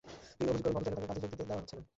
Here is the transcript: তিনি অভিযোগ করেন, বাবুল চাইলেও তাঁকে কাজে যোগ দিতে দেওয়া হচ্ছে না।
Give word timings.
তিনি 0.37 0.49
অভিযোগ 0.53 0.71
করেন, 0.73 0.73
বাবুল 0.73 0.83
চাইলেও 0.83 0.99
তাঁকে 0.99 1.07
কাজে 1.09 1.21
যোগ 1.23 1.31
দিতে 1.33 1.45
দেওয়া 1.49 1.61
হচ্ছে 1.61 1.75
না। 1.79 1.83